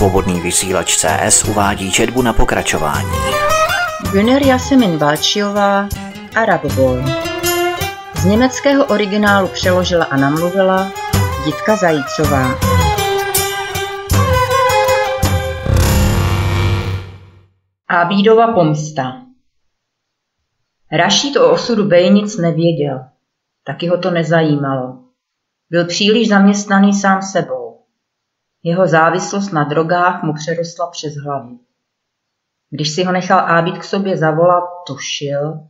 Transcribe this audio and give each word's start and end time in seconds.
Svobodný 0.00 0.40
vysílač 0.40 0.96
CS 0.96 1.44
uvádí 1.44 1.92
četbu 1.92 2.22
na 2.22 2.32
pokračování. 2.32 3.10
Güner 4.12 4.46
Jasemin 4.46 4.98
Balčiová, 4.98 5.88
Arab 6.36 6.64
Boy. 6.64 7.02
Z 8.16 8.24
německého 8.24 8.84
originálu 8.86 9.48
přeložila 9.48 10.04
a 10.04 10.16
namluvila 10.16 10.92
Jitka 11.46 11.76
Zajícová. 11.76 12.54
Ábídova 17.88 18.52
pomsta 18.52 19.22
Rašít 20.92 21.36
o 21.36 21.50
osudu 21.50 21.84
Bej 21.84 22.10
nic 22.10 22.36
nevěděl. 22.36 23.04
Taky 23.64 23.88
ho 23.88 23.98
to 23.98 24.10
nezajímalo. 24.10 24.98
Byl 25.70 25.86
příliš 25.86 26.28
zaměstnaný 26.28 26.94
sám 26.94 27.22
sebou. 27.22 27.59
Jeho 28.62 28.86
závislost 28.86 29.52
na 29.52 29.64
drogách 29.64 30.22
mu 30.22 30.32
přerostla 30.32 30.90
přes 30.90 31.14
hlavu. 31.14 31.60
Když 32.70 32.90
si 32.90 33.04
ho 33.04 33.12
nechal 33.12 33.38
Ábid 33.38 33.78
k 33.78 33.84
sobě 33.84 34.16
zavolat, 34.16 34.64
tušil, 34.86 35.60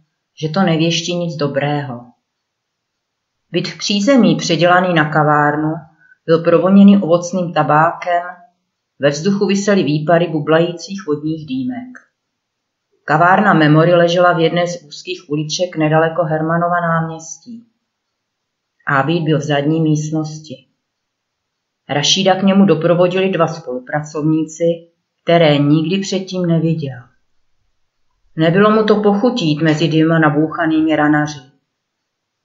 že 0.43 0.49
to 0.49 0.63
nevěští 0.63 1.17
nic 1.17 1.37
dobrého. 1.37 2.07
Byt 3.51 3.69
v 3.69 3.79
přízemí 3.79 4.37
předělaný 4.37 4.95
na 4.95 5.13
kavárnu 5.13 5.75
byl 6.27 6.39
provoněný 6.39 6.99
ovocným 6.99 7.53
tabákem, 7.53 8.23
ve 8.99 9.11
vzduchu 9.11 9.47
visely 9.47 9.83
výpary 9.83 10.27
bublajících 10.27 11.07
vodních 11.07 11.47
dýmek. 11.47 11.99
Kavárna 13.05 13.55
Memory 13.55 13.95
ležela 13.95 14.33
v 14.33 14.41
jedné 14.41 14.67
z 14.67 14.85
úzkých 14.85 15.31
uliček 15.31 15.77
nedaleko 15.77 16.25
Hermanova 16.25 16.81
náměstí. 16.81 17.67
Ábid 18.87 19.23
byl 19.23 19.39
v 19.39 19.43
zadní 19.43 19.81
místnosti. 19.81 20.70
Rašída 21.91 22.35
k 22.35 22.43
němu 22.43 22.65
doprovodili 22.65 23.31
dva 23.31 23.47
spolupracovníci, 23.47 24.65
které 25.25 25.59
nikdy 25.59 25.99
předtím 25.99 26.47
neviděl. 26.47 26.99
Nebylo 28.37 28.71
mu 28.71 28.85
to 28.85 29.03
pochutít 29.03 29.63
mezi 29.63 29.89
dvěma 29.89 30.19
nabouchanými 30.19 30.97
ranaři. 30.97 31.41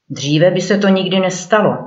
Dříve 0.09 0.51
by 0.51 0.61
se 0.61 0.77
to 0.77 0.87
nikdy 0.87 1.19
nestalo. 1.19 1.77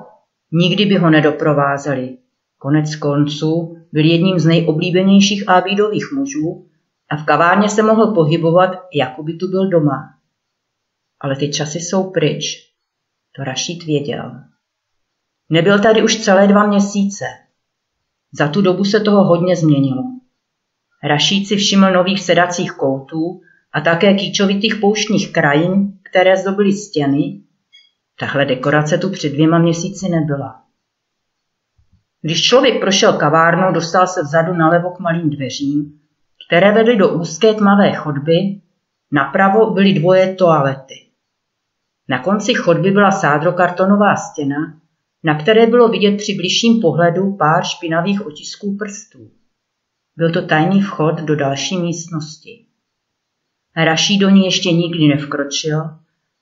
Nikdy 0.52 0.86
by 0.86 0.96
ho 0.96 1.10
nedoprovázeli. 1.10 2.18
Konec 2.58 2.96
konců 2.96 3.76
byl 3.92 4.04
jedním 4.04 4.38
z 4.38 4.46
nejoblíbenějších 4.46 5.48
Ábídových 5.48 6.12
mužů 6.12 6.66
a 7.10 7.16
v 7.16 7.24
kavárně 7.24 7.68
se 7.68 7.82
mohl 7.82 8.14
pohybovat, 8.14 8.70
jako 8.94 9.22
by 9.22 9.34
tu 9.34 9.48
byl 9.48 9.68
doma. 9.68 10.14
Ale 11.20 11.36
ty 11.36 11.48
časy 11.48 11.80
jsou 11.80 12.10
pryč. 12.10 12.44
To 13.36 13.44
Rašít 13.44 13.84
věděl. 13.84 14.40
Nebyl 15.50 15.78
tady 15.78 16.02
už 16.02 16.16
celé 16.16 16.46
dva 16.46 16.66
měsíce. 16.66 17.24
Za 18.32 18.48
tu 18.48 18.62
dobu 18.62 18.84
se 18.84 19.00
toho 19.00 19.24
hodně 19.24 19.56
změnilo. 19.56 20.02
Rašíd 21.04 21.48
si 21.48 21.56
všiml 21.56 21.92
nových 21.92 22.22
sedacích 22.22 22.72
koutů 22.72 23.40
a 23.72 23.80
také 23.80 24.14
kýčovitých 24.14 24.76
pouštních 24.76 25.32
krajin, 25.32 25.92
které 26.10 26.36
zdobily 26.36 26.72
stěny. 26.72 27.42
Tahle 28.20 28.44
dekorace 28.44 28.98
tu 28.98 29.10
před 29.10 29.28
dvěma 29.28 29.58
měsíci 29.58 30.08
nebyla. 30.08 30.62
Když 32.22 32.42
člověk 32.42 32.80
prošel 32.80 33.12
kavárnou, 33.12 33.72
dostal 33.72 34.06
se 34.06 34.22
vzadu 34.22 34.54
nalevo 34.54 34.90
k 34.90 35.00
malým 35.00 35.30
dveřím, 35.30 36.00
které 36.48 36.72
vedly 36.72 36.96
do 36.96 37.08
úzké 37.08 37.54
tmavé 37.54 37.92
chodby, 37.92 38.60
napravo 39.12 39.70
byly 39.70 39.92
dvoje 39.92 40.34
toalety. 40.34 40.94
Na 42.08 42.22
konci 42.22 42.54
chodby 42.54 42.90
byla 42.90 43.10
sádrokartonová 43.10 44.16
stěna, 44.16 44.56
na 45.24 45.34
které 45.34 45.66
bylo 45.66 45.88
vidět 45.88 46.16
při 46.16 46.34
bližším 46.34 46.80
pohledu 46.80 47.36
pár 47.36 47.64
špinavých 47.64 48.26
otisků 48.26 48.76
prstů. 48.76 49.30
Byl 50.16 50.32
to 50.32 50.46
tajný 50.46 50.80
vchod 50.80 51.20
do 51.20 51.36
další 51.36 51.76
místnosti. 51.76 52.64
Raší 53.76 54.18
do 54.18 54.30
ní 54.30 54.44
ještě 54.44 54.72
nikdy 54.72 55.08
nevkročil 55.08 55.80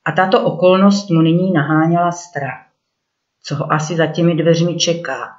a 0.05 0.13
tato 0.13 0.45
okolnost 0.45 1.11
mu 1.11 1.21
nyní 1.21 1.53
naháněla 1.53 2.13
strach. 2.13 2.67
Co 3.43 3.55
ho 3.55 3.73
asi 3.73 3.97
za 3.97 4.07
těmi 4.07 4.35
dveřmi 4.35 4.77
čeká? 4.77 5.37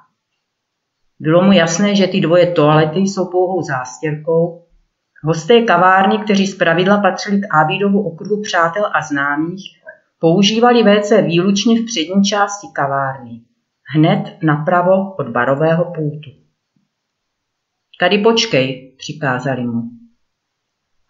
Bylo 1.20 1.42
mu 1.42 1.52
jasné, 1.52 1.94
že 1.94 2.06
ty 2.06 2.20
dvoje 2.20 2.52
toalety 2.52 2.98
jsou 2.98 3.30
pouhou 3.30 3.62
zástěrkou. 3.62 4.64
Hosté 5.24 5.62
kavárny, 5.62 6.18
kteří 6.18 6.46
zpravidla 6.46 7.00
patřili 7.00 7.40
k 7.40 7.54
Ábidovu 7.54 8.08
okruhu 8.08 8.42
přátel 8.42 8.90
a 8.94 9.02
známých, 9.02 9.77
Používali 10.20 10.82
WC 10.82 11.10
výlučně 11.26 11.80
v 11.80 11.84
přední 11.84 12.24
části 12.24 12.66
kavárny, 12.74 13.40
hned 13.94 14.38
napravo 14.42 15.14
od 15.14 15.28
barového 15.28 15.84
pultu. 15.84 16.30
Tady 18.00 18.18
počkej, 18.18 18.94
přikázali 18.98 19.64
mu. 19.64 19.82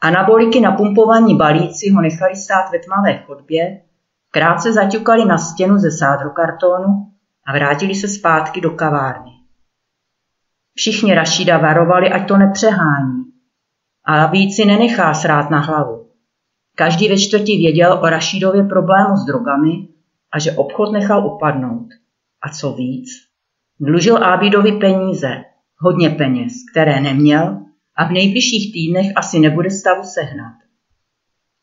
Anaboliky 0.00 0.60
na 0.60 0.72
pumpování 0.72 1.36
balíci 1.36 1.90
ho 1.90 2.00
nechali 2.00 2.36
stát 2.36 2.70
ve 2.72 2.78
tmavé 2.78 3.18
chodbě, 3.18 3.82
krátce 4.30 4.72
zaťukali 4.72 5.24
na 5.24 5.38
stěnu 5.38 5.78
ze 5.78 5.90
sádrokartonu 5.90 7.12
a 7.46 7.52
vrátili 7.52 7.94
se 7.94 8.08
zpátky 8.08 8.60
do 8.60 8.70
kavárny. 8.70 9.30
Všichni 10.74 11.14
Rašída 11.14 11.58
varovali, 11.58 12.12
ať 12.12 12.28
to 12.28 12.36
nepřehání, 12.36 13.24
ale 14.04 14.30
víc 14.30 14.56
si 14.56 14.64
nenechá 14.64 15.14
srát 15.14 15.50
na 15.50 15.60
hlavu. 15.60 16.07
Každý 16.78 17.08
ve 17.08 17.18
čtvrti 17.18 17.56
věděl 17.56 17.92
o 18.02 18.08
Rašídově 18.08 18.64
problému 18.64 19.16
s 19.16 19.24
drogami 19.24 19.88
a 20.32 20.38
že 20.38 20.52
obchod 20.52 20.92
nechal 20.92 21.26
upadnout. 21.26 21.88
A 22.42 22.48
co 22.48 22.72
víc, 22.72 23.08
dlužil 23.80 24.24
Ábidovi 24.24 24.72
peníze, 24.72 25.28
hodně 25.76 26.10
peněz, 26.10 26.52
které 26.72 27.00
neměl 27.00 27.60
a 27.96 28.04
v 28.04 28.12
nejbližších 28.12 28.72
týdnech 28.72 29.06
asi 29.16 29.38
nebude 29.38 29.70
stavu 29.70 30.02
sehnat. 30.04 30.54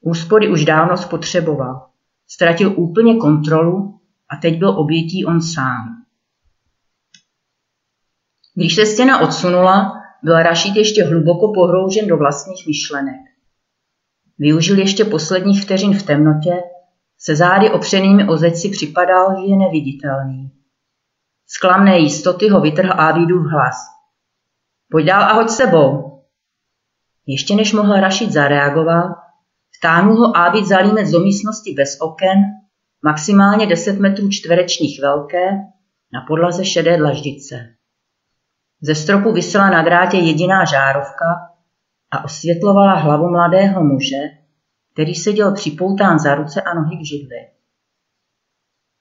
Úspory 0.02 0.52
už 0.52 0.66
dávno 0.66 0.98
spotřeboval. 0.98 1.88
Ztratil 2.28 2.74
úplně 2.76 3.16
kontrolu 3.16 4.00
a 4.30 4.36
teď 4.36 4.60
byl 4.60 4.70
obětí 4.70 5.26
on 5.26 5.42
sám. 5.42 6.04
Když 8.56 8.76
se 8.76 8.86
stěna 8.86 9.20
odsunula, 9.20 9.94
byl 10.24 10.36
Rašid 10.36 10.76
ještě 10.76 11.04
hluboko 11.04 11.54
pohroužen 11.54 12.08
do 12.08 12.18
vlastních 12.18 12.68
myšlenek. 12.68 13.35
Využil 14.40 14.80
ještě 14.80 15.06
posledních 15.06 15.64
vteřin 15.64 16.00
v 16.00 16.04
temnotě, 16.04 16.64
se 17.20 17.36
zády 17.36 17.70
opřenými 17.70 18.28
o 18.28 18.38
zeď 18.38 18.56
si 18.56 18.70
připadal, 18.70 19.36
že 19.42 19.52
je 19.52 19.58
neviditelný. 19.58 20.52
Z 21.48 21.58
klamné 21.58 22.00
jistoty 22.00 22.50
ho 22.50 22.62
vytrhl 22.62 22.94
Ávidův 22.98 23.46
hlas. 23.52 23.76
Pojď 24.92 25.06
dál 25.06 25.24
a 25.24 25.34
hoď 25.34 25.50
sebou. 25.50 26.22
Ještě 27.28 27.56
než 27.56 27.74
mohl 27.74 27.94
Rašid 27.94 28.32
zareagovat, 28.32 29.12
vtáhnul 29.78 30.16
ho 30.16 30.38
Ávid 30.38 30.66
za 30.66 30.80
límec 30.80 31.12
do 31.12 31.20
místnosti 31.20 31.74
bez 31.74 31.98
oken, 32.02 32.38
maximálně 33.04 33.68
10 33.68 34.00
metrů 34.00 34.30
čtverečních 34.30 35.02
velké, 35.02 35.50
na 36.14 36.22
podlaze 36.28 36.66
šedé 36.66 36.98
dlaždice. 36.98 37.56
Ze 38.82 38.96
stropu 38.96 39.32
vysela 39.32 39.70
na 39.70 39.82
drátě 39.82 40.18
jediná 40.18 40.66
žárovka, 40.66 41.26
a 42.16 42.24
osvětlovala 42.24 42.94
hlavu 42.94 43.30
mladého 43.30 43.84
muže, 43.84 44.18
který 44.94 45.16
seděl 45.16 45.54
připoután 45.54 46.20
za 46.20 46.36
ruce 46.36 46.62
a 46.62 46.74
nohy 46.74 46.98
k 46.98 47.06
židli. 47.06 47.38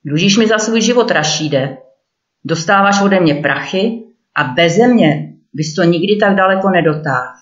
Dlužíš 0.05 0.37
mi 0.37 0.47
za 0.47 0.59
svůj 0.59 0.81
život, 0.81 1.11
Rašíde. 1.11 1.79
Dostáváš 2.45 3.03
ode 3.03 3.21
mě 3.21 3.35
prachy 3.35 4.05
a 4.35 4.45
beze 4.45 4.87
mě 4.87 5.35
bys 5.53 5.75
to 5.75 5.83
nikdy 5.83 6.17
tak 6.17 6.37
daleko 6.37 6.71
nedotáhl. 6.71 7.35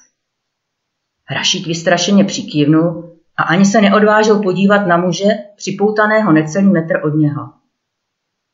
Rašíd 1.31 1.67
vystrašeně 1.67 2.25
přikývnul 2.25 3.17
a 3.37 3.43
ani 3.43 3.65
se 3.65 3.81
neodvážil 3.81 4.43
podívat 4.43 4.87
na 4.87 4.97
muže, 4.97 5.29
připoutaného 5.57 6.33
necelý 6.33 6.67
metr 6.67 7.01
od 7.05 7.15
něho. 7.15 7.51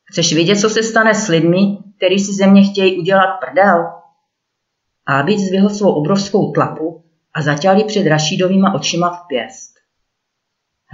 Chceš 0.04 0.32
vidět, 0.32 0.56
co 0.56 0.70
se 0.70 0.82
stane 0.82 1.14
s 1.14 1.28
lidmi, 1.28 1.78
kteří 1.96 2.18
si 2.18 2.32
ze 2.32 2.46
mě 2.46 2.62
chtějí 2.62 2.98
udělat 2.98 3.38
prdel? 3.40 3.86
Ábid 5.06 5.38
zvyhl 5.38 5.70
svou 5.70 5.92
obrovskou 5.92 6.52
tlapu 6.52 7.04
a 7.38 7.42
zatěl 7.42 7.76
ji 7.76 7.84
před 7.84 8.06
Rašídovýma 8.06 8.74
očima 8.74 9.10
v 9.10 9.26
pěst. 9.28 9.74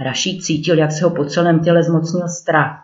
Rašíd 0.05 0.43
cítil, 0.43 0.77
jak 0.77 0.91
se 0.91 1.05
ho 1.05 1.11
po 1.11 1.25
celém 1.25 1.59
těle 1.59 1.83
zmocnil 1.83 2.27
strach, 2.27 2.79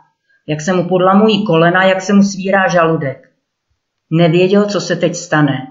jak 0.48 0.62
se 0.62 0.74
mu 0.74 0.90
podlamují 0.90 1.46
kolena, 1.46 1.84
jak 1.84 2.02
se 2.02 2.14
mu 2.14 2.24
svírá 2.24 2.68
žaludek. 2.68 3.32
Nevěděl, 4.12 4.66
co 4.66 4.82
se 4.82 4.96
teď 4.96 5.16
stane. 5.16 5.68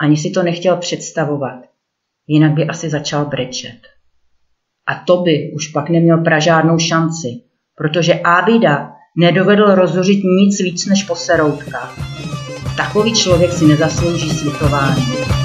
Ani 0.00 0.16
si 0.16 0.30
to 0.30 0.42
nechtěl 0.42 0.76
představovat. 0.76 1.58
Jinak 2.26 2.52
by 2.52 2.66
asi 2.66 2.90
začal 2.90 3.24
brečet. 3.24 3.78
A 4.86 4.94
to 4.94 5.16
by 5.16 5.52
už 5.56 5.68
pak 5.68 5.88
neměl 5.88 6.18
pražádnou 6.18 6.78
šanci, 6.78 7.28
protože 7.74 8.20
Ábida 8.24 8.92
nedovedl 9.16 9.74
rozhořit 9.74 10.24
nic 10.24 10.60
víc 10.60 10.86
než 10.86 11.04
poseroutka. 11.04 11.94
Takový 12.76 13.14
člověk 13.14 13.52
si 13.52 13.66
nezaslouží 13.66 14.30
slitování. 14.30 15.37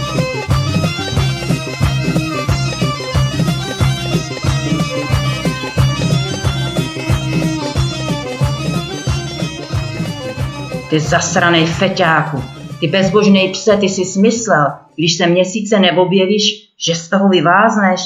Ty 10.93 10.99
zasranej 10.99 11.65
feťáku, 11.65 12.37
Ty 12.79 12.87
bezbožnej 12.87 13.49
pse, 13.49 13.77
ty 13.77 13.89
si 13.89 14.05
smyslel, 14.05 14.93
když 14.95 15.17
se 15.17 15.27
měsíce 15.27 15.79
neobjevíš, 15.79 16.77
že 16.77 16.95
z 16.95 17.09
toho 17.09 17.29
vyvázneš. 17.29 18.01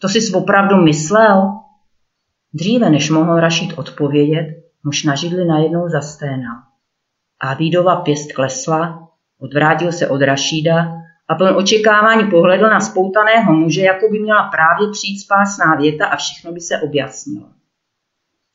To 0.00 0.08
jsi 0.08 0.32
opravdu 0.32 0.76
myslel? 0.76 1.52
Dříve, 2.54 2.90
než 2.90 3.10
mohl 3.10 3.40
Rašít 3.40 3.72
odpovědět, 3.76 4.46
muž 4.84 5.04
na 5.04 5.14
židli 5.14 5.44
najednou 5.44 5.88
zasténal. 5.88 6.56
Ábídova 7.40 7.96
pěst 7.96 8.32
klesla, 8.32 9.08
odvrátil 9.40 9.92
se 9.92 10.08
od 10.08 10.22
Rašída 10.22 10.92
a 11.28 11.34
pln 11.34 11.56
očekávání 11.56 12.30
pohledl 12.30 12.68
na 12.68 12.80
spoutaného 12.80 13.52
muže, 13.52 13.82
jako 13.82 14.08
by 14.12 14.18
měla 14.18 14.42
právě 14.42 14.90
přijít 14.92 15.20
spásná 15.20 15.74
věta 15.74 16.06
a 16.06 16.16
všechno 16.16 16.52
by 16.52 16.60
se 16.60 16.80
objasnilo. 16.80 17.48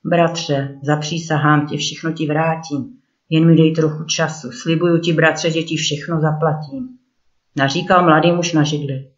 Bratře, 0.06 0.80
zapřísahám 0.82 1.68
ti, 1.68 1.78
všechno 1.78 2.12
ti 2.12 2.28
vrátím, 2.28 3.01
jen 3.32 3.48
mi 3.48 3.56
dej 3.56 3.72
trochu 3.76 4.04
času, 4.04 4.52
slibuju 4.52 5.00
ti, 5.00 5.14
bratře, 5.14 5.52
že 5.52 5.64
ti 5.64 5.76
všechno 5.76 6.22
zaplatím. 6.22 6.90
Naříkal 7.56 8.04
mladý 8.04 8.32
muž 8.32 8.54
na 8.54 8.64
židli. 8.64 9.12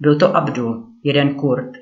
Byl 0.00 0.18
to 0.18 0.36
Abdul, 0.36 0.86
jeden 1.04 1.34
Kurd. 1.34 1.76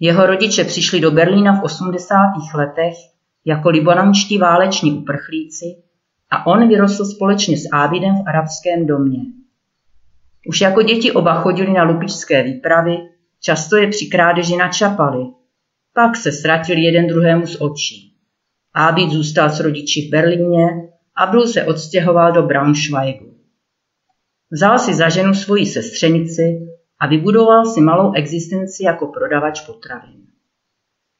Jeho 0.00 0.26
rodiče 0.26 0.64
přišli 0.64 1.00
do 1.00 1.10
Berlína 1.10 1.60
v 1.60 1.64
80. 1.64 2.16
letech 2.54 2.94
jako 3.44 3.70
libanonští 3.70 4.38
váleční 4.38 4.92
uprchlíci 4.92 5.64
a 6.30 6.46
on 6.46 6.68
vyrostl 6.68 7.04
společně 7.04 7.56
s 7.56 7.68
Ábidem 7.72 8.14
v 8.14 8.28
arabském 8.28 8.86
domě. 8.86 9.20
Už 10.48 10.60
jako 10.60 10.82
děti 10.82 11.12
oba 11.12 11.34
chodili 11.34 11.72
na 11.72 11.82
lupičské 11.82 12.42
výpravy, 12.42 12.96
často 13.40 13.76
je 13.76 13.88
při 13.88 14.06
krádeži 14.06 14.56
načapali. 14.56 15.26
Pak 15.94 16.16
se 16.16 16.32
ztratili 16.32 16.80
jeden 16.80 17.06
druhému 17.06 17.46
z 17.46 17.60
očí. 17.60 18.11
Ábid 18.74 19.10
zůstal 19.10 19.50
s 19.50 19.60
rodiči 19.60 20.08
v 20.08 20.10
Berlíně, 20.10 20.66
Abdul 21.16 21.46
se 21.46 21.64
odstěhoval 21.64 22.32
do 22.32 22.42
Braunschweigu. 22.42 23.34
Vzal 24.50 24.78
si 24.78 24.94
za 24.94 25.08
ženu 25.08 25.34
svoji 25.34 25.66
sestřenici 25.66 26.42
a 27.00 27.06
vybudoval 27.06 27.64
si 27.64 27.80
malou 27.80 28.12
existenci 28.12 28.84
jako 28.84 29.06
prodavač 29.06 29.60
potravin. 29.66 30.26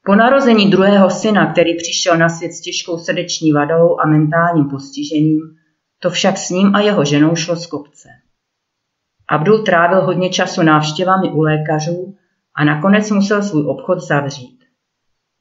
Po 0.04 0.14
narození 0.14 0.70
druhého 0.70 1.10
syna, 1.10 1.52
který 1.52 1.76
přišel 1.76 2.18
na 2.18 2.28
svět 2.28 2.52
s 2.52 2.60
těžkou 2.60 2.98
srdeční 2.98 3.52
vadou 3.52 4.00
a 4.00 4.06
mentálním 4.06 4.68
postižením, 4.68 5.40
to 6.02 6.10
však 6.10 6.38
s 6.38 6.50
ním 6.50 6.74
a 6.74 6.80
jeho 6.80 7.04
ženou 7.04 7.36
šlo 7.36 7.56
z 7.56 7.66
kopce. 7.66 8.08
Abdul 9.28 9.58
trávil 9.58 10.04
hodně 10.04 10.30
času 10.30 10.62
návštěvami 10.62 11.30
u 11.30 11.40
lékařů 11.40 12.16
a 12.54 12.64
nakonec 12.64 13.10
musel 13.10 13.42
svůj 13.42 13.66
obchod 13.66 14.00
zavřít. 14.00 14.58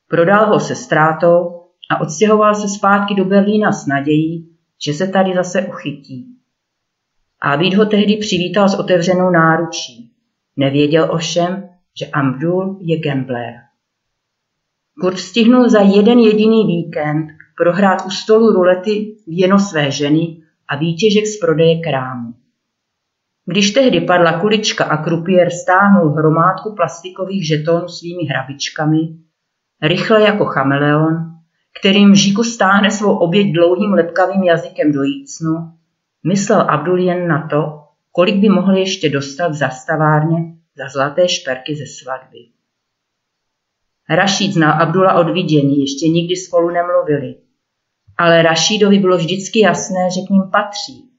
Prodal 0.07 0.45
ho 0.45 0.59
se 0.59 0.75
ztrátou 0.75 1.60
a 1.91 2.01
odstěhoval 2.01 2.55
se 2.55 2.67
zpátky 2.67 3.15
do 3.15 3.25
Berlína 3.25 3.71
s 3.71 3.87
nadějí, 3.87 4.57
že 4.85 4.93
se 4.93 5.07
tady 5.07 5.33
zase 5.35 5.61
uchytí. 5.61 6.25
Abid 7.41 7.73
ho 7.73 7.85
tehdy 7.85 8.17
přivítal 8.17 8.69
s 8.69 8.79
otevřenou 8.79 9.29
náručí. 9.29 10.11
Nevěděl 10.57 11.07
ovšem, 11.11 11.69
že 11.99 12.05
Abdul 12.05 12.77
je 12.81 12.99
gambler. 12.99 13.53
Kurt 15.01 15.17
stihnul 15.17 15.69
za 15.69 15.79
jeden 15.79 16.19
jediný 16.19 16.65
víkend 16.67 17.27
prohrát 17.57 18.05
u 18.05 18.09
stolu 18.09 18.51
rulety 18.51 19.15
věno 19.27 19.59
své 19.59 19.91
ženy 19.91 20.41
a 20.67 20.75
výtěžek 20.75 21.25
z 21.27 21.39
prodeje 21.39 21.79
krámu. 21.79 22.33
Když 23.45 23.71
tehdy 23.71 24.01
padla 24.01 24.39
kulička 24.39 24.83
a 24.83 25.03
krupier 25.03 25.49
stáhnul 25.49 26.09
hromádku 26.09 26.75
plastikových 26.75 27.47
žetonů 27.47 27.87
svými 27.87 28.23
hrabičkami, 28.23 28.99
rychle 29.81 30.21
jako 30.21 30.45
chameleon, 30.45 31.30
kterým 31.79 32.15
Žíku 32.15 32.43
stáhne 32.43 32.91
svou 32.91 33.17
oběť 33.17 33.53
dlouhým 33.53 33.93
lepkavým 33.93 34.43
jazykem 34.43 34.91
do 34.91 35.03
jícnu, 35.03 35.55
myslel 36.27 36.61
Abdul 36.61 36.99
jen 36.99 37.27
na 37.27 37.47
to, 37.47 37.79
kolik 38.11 38.35
by 38.35 38.49
mohl 38.49 38.77
ještě 38.77 39.09
dostat 39.09 39.47
v 39.47 39.53
zastavárně 39.53 40.37
za 40.77 40.89
zlaté 40.89 41.29
šperky 41.29 41.75
ze 41.75 41.85
svatby. 41.85 42.37
Rašíd 44.09 44.53
znal 44.53 44.81
Abdula 44.81 45.19
od 45.19 45.33
vidění, 45.33 45.79
ještě 45.79 46.07
nikdy 46.07 46.35
spolu 46.35 46.69
nemluvili. 46.69 47.35
Ale 48.17 48.41
Rašídovi 48.41 48.99
bylo 48.99 49.17
vždycky 49.17 49.59
jasné, 49.59 50.07
že 50.15 50.27
k 50.27 50.29
ním 50.29 50.43
patří. 50.51 51.09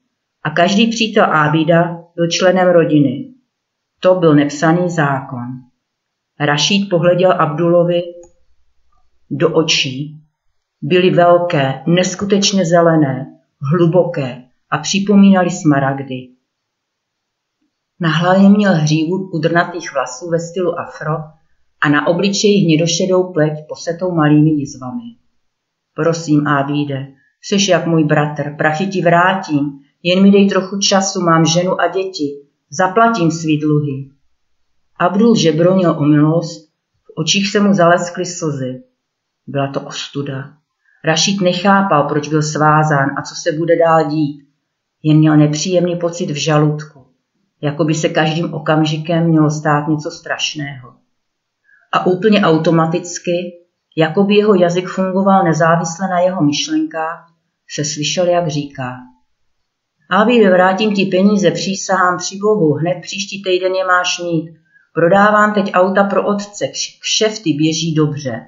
A 0.43 0.49
každý 0.49 0.87
přítel 0.87 1.25
Ábida 1.25 1.97
byl 2.15 2.27
členem 2.27 2.67
rodiny. 2.67 3.33
To 3.99 4.15
byl 4.15 4.35
nepsaný 4.35 4.89
zákon. 4.89 5.45
Rašíd 6.39 6.89
pohleděl 6.89 7.31
Abdulovi 7.31 8.01
do 9.29 9.53
očí. 9.53 10.22
Byly 10.85 11.09
velké, 11.09 11.83
neskutečně 11.87 12.65
zelené, 12.65 13.39
hluboké 13.71 14.43
a 14.69 14.77
připomínaly 14.77 15.49
smaragdy. 15.49 16.29
Na 17.99 18.09
hlavě 18.09 18.49
měl 18.49 18.73
hřívu 18.73 19.29
udrnatých 19.33 19.93
vlasů 19.93 20.29
ve 20.29 20.39
stylu 20.39 20.79
afro 20.79 21.13
a 21.81 21.89
na 21.89 22.07
obličeji 22.07 22.63
hnědošedou 22.63 23.33
pleť 23.33 23.53
posetou 23.69 24.11
malými 24.11 24.49
jizvami. 24.49 25.15
Prosím, 25.95 26.47
Ábíde, 26.47 27.07
jsi 27.41 27.71
jak 27.71 27.87
můj 27.87 28.03
bratr, 28.03 28.55
prachy 28.57 28.87
ti 28.87 29.01
vrátím, 29.01 29.79
jen 30.03 30.23
mi 30.23 30.31
dej 30.31 30.49
trochu 30.49 30.79
času, 30.79 31.21
mám 31.21 31.45
ženu 31.45 31.81
a 31.81 31.87
děti, 31.87 32.47
zaplatím 32.69 33.31
svý 33.31 33.59
dluhy. 33.59 34.09
Abdul 34.99 35.35
žebronil 35.35 35.91
o 35.91 36.03
milost, 36.03 36.69
v 37.03 37.13
očích 37.15 37.47
se 37.47 37.59
mu 37.59 37.73
zaleskly 37.73 38.25
slzy. 38.25 38.83
Byla 39.47 39.71
to 39.71 39.81
ostuda. 39.81 40.62
Rašít 41.05 41.41
nechápal, 41.41 42.03
proč 42.03 42.27
byl 42.27 42.41
svázán 42.41 43.09
a 43.17 43.21
co 43.21 43.35
se 43.35 43.51
bude 43.51 43.77
dál 43.77 44.09
dít. 44.09 44.47
Jen 45.03 45.17
měl 45.17 45.37
nepříjemný 45.37 45.95
pocit 45.95 46.31
v 46.31 46.35
žaludku, 46.35 47.07
jako 47.61 47.83
by 47.83 47.93
se 47.93 48.09
každým 48.09 48.53
okamžikem 48.53 49.27
mělo 49.27 49.49
stát 49.49 49.87
něco 49.87 50.11
strašného 50.11 51.03
a 51.93 52.05
úplně 52.05 52.41
automaticky, 52.41 53.31
jako 53.97 54.23
by 54.23 54.35
jeho 54.35 54.55
jazyk 54.55 54.87
fungoval 54.87 55.43
nezávisle 55.43 56.07
na 56.07 56.19
jeho 56.19 56.43
myšlenkách, 56.43 57.33
se 57.69 57.85
slyšel, 57.85 58.27
jak 58.27 58.47
říká. 58.47 58.97
Aby 60.11 60.49
vrátím 60.49 60.95
ti 60.95 61.05
peníze, 61.05 61.51
přísahám 61.51 62.17
při 62.17 62.37
Bohu, 62.37 62.73
hned 62.73 63.01
příští 63.01 63.43
týden 63.43 63.73
je 63.73 63.85
máš 63.85 64.19
mít. 64.19 64.49
Prodávám 64.93 65.53
teď 65.53 65.71
auta 65.73 66.03
pro 66.03 66.27
otce, 66.27 66.67
kšefty 67.01 67.53
běží 67.53 67.95
dobře. 67.95 68.41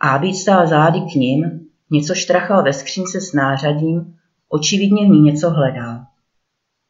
Ábí 0.00 0.34
stál 0.34 0.66
zády 0.66 1.00
k 1.00 1.14
ním, 1.14 1.60
něco 1.90 2.14
štrachal 2.14 2.62
ve 2.62 2.72
skřínce 2.72 3.20
s 3.20 3.32
nářadím, 3.32 4.14
očividně 4.48 5.06
v 5.06 5.08
ní 5.08 5.20
něco 5.20 5.50
hledal. 5.50 5.98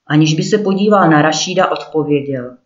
Aniž 0.07 0.35
by 0.35 0.43
se 0.43 0.59
podíval 0.59 1.11
na 1.11 1.23
Rašída, 1.23 1.71
odpověděl. 1.71 2.57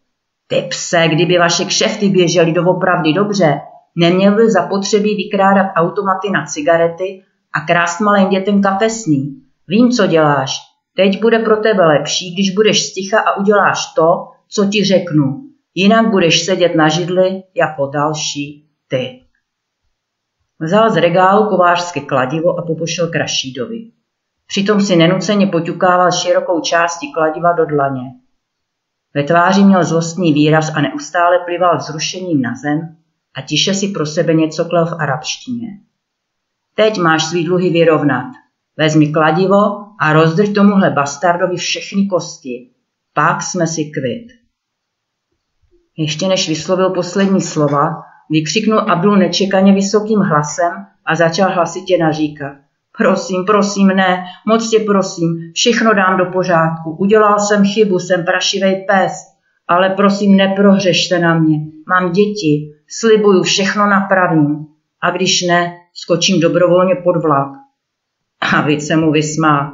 Ty 0.47 0.67
pse, 0.69 1.09
kdyby 1.09 1.39
vaše 1.39 1.65
kšefty 1.65 2.09
běžely 2.09 2.53
doopravdy 2.53 3.13
dobře, 3.13 3.61
neměl 3.97 4.37
by 4.37 4.51
zapotřebí 4.51 5.15
vykrádat 5.15 5.67
automaty 5.77 6.31
na 6.31 6.47
cigarety 6.47 7.23
a 7.53 7.61
krást 7.61 8.01
malým 8.01 8.29
dětem 8.29 8.63
kafesní. 8.63 9.43
Vím, 9.69 9.91
co 9.91 10.07
děláš. 10.07 10.59
Teď 10.97 11.21
bude 11.21 11.39
pro 11.39 11.57
tebe 11.57 11.87
lepší, 11.87 12.35
když 12.35 12.51
budeš 12.51 12.83
sticha 12.83 13.21
a 13.21 13.37
uděláš 13.37 13.95
to, 13.95 14.29
co 14.49 14.65
ti 14.65 14.85
řeknu. 14.85 15.41
Jinak 15.75 16.11
budeš 16.11 16.45
sedět 16.45 16.75
na 16.75 16.89
židli 16.89 17.43
jako 17.55 17.87
další 17.87 18.69
ty. 18.89 19.24
Vzal 20.61 20.91
z 20.91 20.97
regálu 20.97 21.49
kovářské 21.49 22.01
kladivo 22.01 22.59
a 22.59 22.63
popošel 22.63 23.11
k 23.11 23.17
Rašídovi. 23.17 23.91
Přitom 24.47 24.81
si 24.81 24.97
nenuceně 24.97 25.47
poťukával 25.47 26.13
širokou 26.13 26.61
části 26.61 27.07
kladiva 27.15 27.53
do 27.53 27.67
dlaně. 27.67 28.03
Ve 29.15 29.23
tváři 29.23 29.65
měl 29.65 29.85
zlostný 29.85 30.33
výraz 30.33 30.71
a 30.75 30.81
neustále 30.81 31.39
plival 31.39 31.77
vzrušením 31.77 32.43
na 32.43 32.55
zem 32.55 32.97
a 33.35 33.41
tiše 33.41 33.75
si 33.75 33.89
pro 33.89 34.07
sebe 34.07 34.35
něco 34.35 34.65
klel 34.65 34.87
v 34.87 34.93
arabštině. 35.01 35.69
Teď 36.75 36.99
máš 36.99 37.25
svý 37.25 37.45
dluhy 37.45 37.71
vyrovnat. 37.71 38.33
Vezmi 38.77 39.13
kladivo 39.13 39.57
a 40.01 40.13
rozdrť 40.13 40.55
tomuhle 40.55 40.91
bastardovi 40.91 41.57
všechny 41.57 42.07
kosti. 42.07 42.71
Pak 43.13 43.43
jsme 43.43 43.67
si 43.67 43.85
kvit. 43.85 44.27
Ještě 45.97 46.29
než 46.29 46.49
vyslovil 46.49 46.91
poslední 46.91 47.41
slova, 47.41 48.03
vykřiknul 48.31 48.79
Abdul 48.79 49.17
nečekaně 49.17 49.73
vysokým 49.73 50.21
hlasem 50.21 50.73
a 51.07 51.15
začal 51.15 51.51
hlasitě 51.51 51.99
naříkat. 51.99 52.53
Prosím, 52.99 53.45
prosím, 53.45 53.89
ne, 53.89 54.25
moc 54.47 54.71
tě 54.71 54.79
prosím, 54.79 55.29
všechno 55.55 55.95
dám 55.95 56.19
do 56.19 56.25
pořádku. 56.25 56.97
Udělal 56.99 57.39
jsem 57.39 57.65
chybu, 57.65 57.99
jsem 57.99 58.25
prašivej 58.25 58.87
pes, 58.89 59.13
ale 59.69 59.91
prosím, 59.91 60.37
neprohřešte 60.37 61.19
na 61.19 61.39
mě. 61.39 61.59
Mám 61.89 62.13
děti, 62.13 62.73
slibuju, 62.89 63.43
všechno 63.43 63.87
napravím. 63.87 64.67
A 65.03 65.11
když 65.11 65.43
ne, 65.43 65.73
skočím 65.95 66.41
dobrovolně 66.41 66.95
pod 66.95 67.23
vlak. 67.23 67.49
A 68.41 68.61
víc 68.61 68.87
se 68.87 68.97
mu 68.97 69.13
vysmál. 69.13 69.73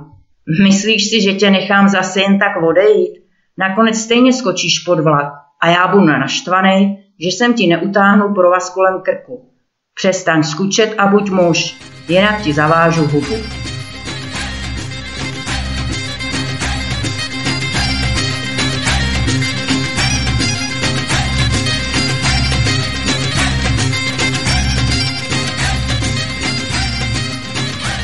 Myslíš 0.62 1.10
si, 1.10 1.20
že 1.20 1.32
tě 1.32 1.50
nechám 1.50 1.88
zase 1.88 2.20
jen 2.20 2.38
tak 2.38 2.62
odejít? 2.62 3.12
Nakonec 3.58 3.96
stejně 3.96 4.32
skočíš 4.32 4.78
pod 4.78 5.00
vlak 5.00 5.32
a 5.62 5.68
já 5.68 5.88
budu 5.88 6.04
naštvaný, 6.04 6.98
že 7.20 7.28
jsem 7.28 7.54
ti 7.54 7.66
neutáhnu 7.66 8.34
pro 8.34 8.50
vás 8.50 8.70
kolem 8.70 9.00
krku. 9.00 9.50
Přestaň 9.94 10.42
skučet 10.42 10.94
a 10.98 11.06
buď 11.06 11.30
muž, 11.30 11.76
jinak 12.08 12.42
ti 12.42 12.52
zavážu 12.52 13.06
hubu. 13.06 13.34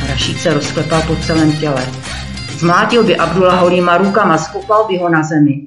Rašíd 0.09 0.39
se 0.39 0.55
rozklepal 0.55 1.03
po 1.03 1.17
celém 1.17 1.53
těle. 1.53 1.87
Zmlátil 2.59 3.05
by 3.05 3.17
Abdullah 3.17 3.61
holýma 3.61 3.99
rukama, 3.99 4.39
skupal 4.39 4.87
by 4.89 4.99
ho 4.99 5.09
na 5.09 5.23
zemi. 5.23 5.67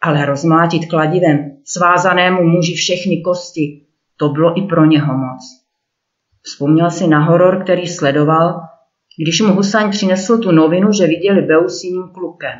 Ale 0.00 0.26
rozmlátit 0.26 0.90
kladivem 0.90 1.56
svázanému 1.64 2.42
muži 2.42 2.74
všechny 2.74 3.22
kosti, 3.22 3.86
to 4.16 4.28
bylo 4.28 4.58
i 4.58 4.62
pro 4.66 4.84
něho 4.84 5.18
moc. 5.18 5.40
Vzpomněl 6.42 6.90
si 6.90 7.08
na 7.08 7.24
horor, 7.24 7.62
který 7.62 7.86
sledoval, 7.86 8.60
když 9.22 9.40
mu 9.40 9.54
Husaň 9.54 9.90
přinesl 9.90 10.38
tu 10.38 10.52
novinu, 10.52 10.92
že 10.92 11.06
viděli 11.06 11.42
Beu 11.42 11.68
s 11.68 11.84
jiným 11.84 12.08
klukem. 12.08 12.58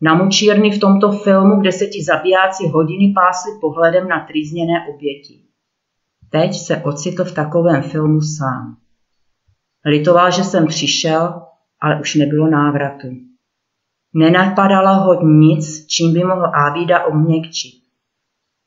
Na 0.00 0.14
mučírny 0.14 0.70
v 0.70 0.80
tomto 0.80 1.12
filmu, 1.12 1.60
kde 1.60 1.72
se 1.72 1.86
ti 1.86 2.04
zabijáci 2.04 2.68
hodiny 2.68 3.12
pásli 3.14 3.50
pohledem 3.60 4.08
na 4.08 4.26
trýzněné 4.26 4.86
oběti. 4.94 5.42
Teď 6.30 6.54
se 6.54 6.76
ocitl 6.76 7.24
v 7.24 7.34
takovém 7.34 7.82
filmu 7.82 8.20
sám. 8.20 8.76
Litoval, 9.86 10.30
že 10.30 10.44
jsem 10.44 10.66
přišel, 10.66 11.42
ale 11.80 12.00
už 12.00 12.14
nebylo 12.14 12.50
návratu. 12.50 13.08
Nenapadalo 14.18 14.94
ho 15.04 15.26
nic, 15.26 15.86
čím 15.86 16.12
by 16.12 16.24
mohl 16.24 16.46
Ábída 16.46 17.04
obměkčit. 17.04 17.74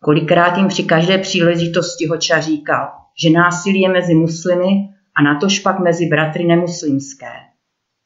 Kolikrát 0.02 0.58
jim 0.58 0.68
při 0.68 0.84
každé 0.84 1.18
příležitosti 1.18 2.08
hoča 2.08 2.40
říkal, 2.40 2.88
že 3.24 3.30
násilí 3.30 3.82
je 3.82 3.90
mezi 3.90 4.16
muslimy 4.16 4.90
a 5.16 5.22
natož 5.22 5.60
pak 5.60 5.80
mezi 5.80 6.06
bratry 6.06 6.44
nemuslimské. 6.44 7.32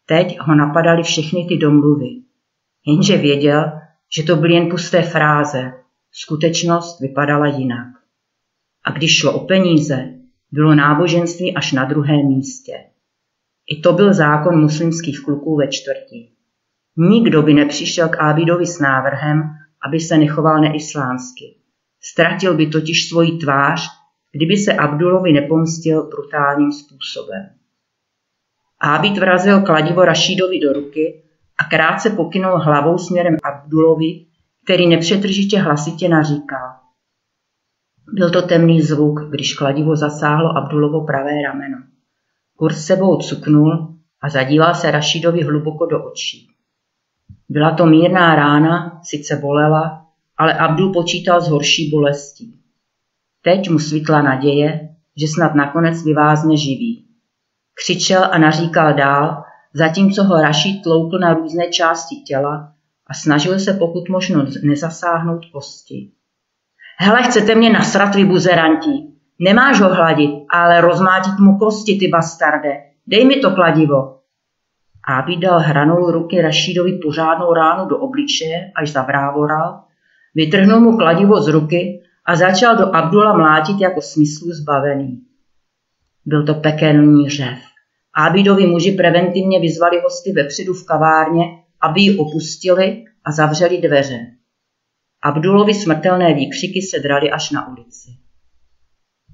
Teď 0.05 0.39
ho 0.39 0.55
napadaly 0.55 1.03
všechny 1.03 1.45
ty 1.45 1.57
domluvy. 1.57 2.07
Jenže 2.87 3.17
věděl, 3.17 3.71
že 4.15 4.23
to 4.23 4.35
byly 4.35 4.53
jen 4.53 4.69
pusté 4.69 5.01
fráze. 5.01 5.73
Skutečnost 6.11 6.99
vypadala 6.99 7.47
jinak. 7.47 7.87
A 8.85 8.91
když 8.91 9.19
šlo 9.19 9.33
o 9.33 9.47
peníze, 9.47 10.13
bylo 10.51 10.75
náboženství 10.75 11.55
až 11.55 11.71
na 11.71 11.85
druhém 11.85 12.27
místě. 12.27 12.73
I 13.67 13.81
to 13.81 13.93
byl 13.93 14.13
zákon 14.13 14.61
muslimských 14.61 15.19
kluků 15.25 15.55
ve 15.55 15.67
čtvrtí. 15.67 16.32
Nikdo 16.97 17.41
by 17.41 17.53
nepřišel 17.53 18.09
k 18.09 18.19
Ábidovi 18.19 18.65
s 18.65 18.79
návrhem, 18.79 19.43
aby 19.87 19.99
se 19.99 20.17
nechoval 20.17 20.61
neislámsky. 20.61 21.55
Ztratil 22.01 22.53
by 22.53 22.67
totiž 22.67 23.09
svoji 23.09 23.31
tvář, 23.31 23.87
kdyby 24.31 24.57
se 24.57 24.73
Abdulovi 24.73 25.33
nepomstil 25.33 26.09
brutálním 26.09 26.71
způsobem. 26.71 27.49
Ábid 28.79 29.17
vrazil 29.17 29.61
kladivo 29.61 30.05
Rašídovi 30.05 30.59
do 30.59 30.73
ruky 30.73 31.23
a 31.57 31.63
krátce 31.63 32.09
pokynul 32.09 32.57
hlavou 32.57 32.97
směrem 32.97 33.37
Abdulovi, 33.43 34.25
který 34.63 34.87
nepřetržitě 34.87 35.59
hlasitě 35.59 36.09
naříkal. 36.09 36.69
Byl 38.13 38.31
to 38.31 38.41
temný 38.41 38.81
zvuk, 38.81 39.19
když 39.29 39.53
kladivo 39.53 39.95
zasáhlo 39.95 40.57
Abdulovo 40.57 41.05
pravé 41.05 41.41
rameno. 41.41 41.77
Kurs 42.57 42.85
sebou 42.85 43.17
cuknul 43.17 43.95
a 44.21 44.29
zadíval 44.29 44.75
se 44.75 44.91
Rašidovi 44.91 45.41
hluboko 45.41 45.85
do 45.85 46.11
očí. 46.11 46.52
Byla 47.53 47.71
to 47.71 47.85
mírná 47.85 48.35
rána, 48.35 48.99
sice 49.03 49.35
bolela, 49.35 50.05
ale 50.37 50.53
Abdul 50.53 50.93
počítal 50.93 51.41
s 51.41 51.49
horší 51.49 51.89
bolestí. 51.89 52.59
Teď 53.41 53.69
mu 53.69 53.79
svítla 53.79 54.21
naděje, 54.21 54.89
že 55.17 55.27
snad 55.27 55.55
nakonec 55.55 56.03
vyvázne 56.03 56.57
živý. 56.57 57.05
Křičel 57.73 58.23
a 58.31 58.37
naříkal 58.37 58.93
dál, 58.93 59.43
zatímco 59.73 60.23
ho 60.23 60.41
Rašid 60.41 60.83
tloukl 60.83 61.19
na 61.19 61.33
různé 61.33 61.67
části 61.67 62.15
těla 62.15 62.73
a 63.07 63.13
snažil 63.13 63.59
se 63.59 63.73
pokud 63.73 64.09
možno 64.09 64.45
nezasáhnout 64.63 65.45
kosti. 65.53 66.11
Hele, 66.97 67.23
chcete 67.23 67.55
mě 67.55 67.69
nasrat, 67.69 68.15
vy 68.15 68.25
buzeranti. 68.25 69.07
Nemáš 69.39 69.81
ho 69.81 69.95
hladit, 69.95 70.31
ale 70.49 70.81
rozmátit 70.81 71.39
mu 71.39 71.57
kosti, 71.57 71.99
ty 71.99 72.07
bastarde. 72.07 72.73
Dej 73.07 73.25
mi 73.25 73.35
to 73.35 73.51
kladivo. 73.51 74.22
Ábí 75.07 75.37
dal 75.37 75.59
hranou 75.59 76.11
ruky 76.11 76.41
Rašídovi 76.41 76.99
pořádnou 77.03 77.53
ránu 77.53 77.85
do 77.85 77.97
obličeje, 77.97 78.71
až 78.75 78.91
zavrávoral, 78.91 79.83
vytrhnul 80.35 80.79
mu 80.79 80.97
kladivo 80.97 81.41
z 81.41 81.47
ruky 81.47 82.01
a 82.25 82.35
začal 82.35 82.77
do 82.77 82.95
Abdula 82.95 83.37
mlátit 83.37 83.81
jako 83.81 84.01
smyslu 84.01 84.51
zbavený. 84.51 85.21
Byl 86.25 86.45
to 86.45 86.53
pekelný 86.53 87.29
řev. 87.29 87.57
Ábidovi 88.13 88.67
muži 88.67 88.91
preventivně 88.91 89.59
vyzvali 89.59 90.01
hosty 90.03 90.31
vepředu 90.31 90.73
v 90.73 90.85
kavárně, 90.85 91.43
aby 91.81 92.01
ji 92.01 92.17
opustili 92.17 93.03
a 93.25 93.31
zavřeli 93.31 93.81
dveře. 93.81 94.19
Abdulovi 95.23 95.73
smrtelné 95.73 96.33
výkřiky 96.33 96.81
se 96.81 96.99
drali 96.99 97.31
až 97.31 97.51
na 97.51 97.67
ulici. 97.67 98.09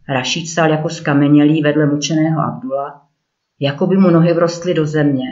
Rašíd 0.09 0.47
stál 0.47 0.69
jako 0.69 0.89
skamenělý 0.89 1.61
vedle 1.61 1.85
mučeného 1.85 2.41
Abdula, 2.41 3.01
jako 3.59 3.88
by 3.88 3.97
mu 3.97 4.09
nohy 4.09 4.33
vrostly 4.33 4.73
do 4.73 4.85
země. 4.85 5.25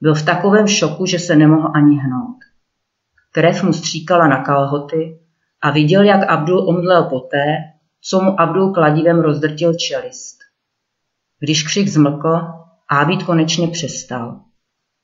Byl 0.00 0.14
v 0.14 0.24
takovém 0.24 0.68
šoku, 0.68 1.06
že 1.06 1.18
se 1.18 1.36
nemohl 1.36 1.70
ani 1.74 1.96
hnout. 1.96 2.36
Krev 3.32 3.62
mu 3.62 3.72
stříkala 3.72 4.26
na 4.26 4.42
kalhoty 4.42 5.18
a 5.60 5.70
viděl, 5.70 6.02
jak 6.02 6.28
Abdul 6.28 6.68
omdlel 6.68 7.04
poté, 7.04 7.56
co 8.00 8.20
mu 8.20 8.40
Abdul 8.40 8.72
kladivem 8.72 9.20
rozdrtil 9.20 9.74
čelist. 9.74 10.38
Když 11.40 11.62
křik 11.62 11.88
zmlkl, 11.88 12.40
Ábid 12.88 13.22
konečně 13.22 13.68
přestal. 13.68 14.40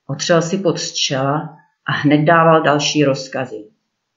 Otřel 0.06 0.42
si 0.42 0.58
pod 0.58 0.78
z 0.78 0.92
čela 0.92 1.56
a 1.86 1.92
hned 1.92 2.24
dával 2.24 2.62
další 2.62 3.04
rozkazy. 3.04 3.64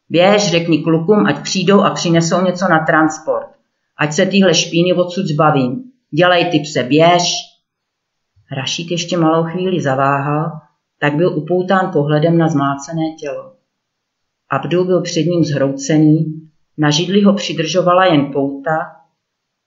Běž, 0.09 0.51
řekni 0.51 0.83
klukům, 0.83 1.25
ať 1.25 1.43
přijdou 1.43 1.81
a 1.81 1.89
přinesou 1.89 2.41
něco 2.41 2.67
na 2.69 2.79
transport. 2.79 3.47
Ať 3.97 4.13
se 4.13 4.25
tyhle 4.25 4.53
špíny 4.53 4.93
odsud 4.93 5.25
zbavím. 5.25 5.83
Dělej 6.11 6.45
ty 6.45 6.59
pse, 6.59 6.83
běž. 6.83 7.23
Rašít 8.51 8.91
ještě 8.91 9.17
malou 9.17 9.43
chvíli 9.43 9.81
zaváhal, 9.81 10.51
tak 11.03 11.15
byl 11.15 11.37
upoután 11.37 11.91
pohledem 11.93 12.37
na 12.37 12.47
zmácené 12.47 13.15
tělo. 13.19 13.55
Abdul 14.49 14.85
byl 14.85 15.01
před 15.01 15.21
ním 15.21 15.43
zhroucený, 15.43 16.49
na 16.77 16.89
židli 16.89 17.21
ho 17.21 17.33
přidržovala 17.33 18.05
jen 18.05 18.31
pouta, 18.33 18.77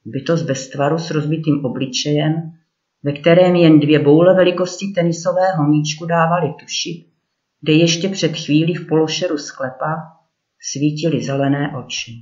bytost 0.04 0.46
bez 0.46 0.68
tvaru 0.68 0.98
s 0.98 1.10
rozbitým 1.10 1.64
obličejem, 1.64 2.52
ve 3.02 3.12
kterém 3.12 3.56
jen 3.56 3.80
dvě 3.80 3.98
boule 3.98 4.34
velikosti 4.34 4.86
tenisového 4.94 5.68
míčku 5.68 6.06
dávaly 6.06 6.54
tušit, 6.60 7.06
kde 7.60 7.72
ještě 7.72 8.08
před 8.08 8.36
chvílí 8.36 8.74
v 8.74 8.88
pološeru 8.88 9.38
sklepa 9.38 9.96
svítily 10.60 11.22
zelené 11.22 11.76
oči. 11.78 12.12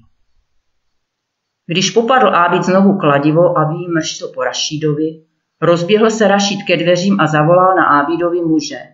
Když 1.66 1.90
popadl 1.90 2.28
Ábid 2.28 2.62
znovu 2.62 2.98
kladivo 2.98 3.58
a 3.58 3.72
výmrštil 3.72 4.28
po 4.28 4.44
Rašídovi, 4.44 5.24
rozběhl 5.62 6.10
se 6.10 6.28
Rašíd 6.28 6.62
ke 6.66 6.76
dveřím 6.76 7.20
a 7.20 7.26
zavolal 7.26 7.76
na 7.76 8.00
Ábidovi 8.00 8.40
muže. 8.40 8.93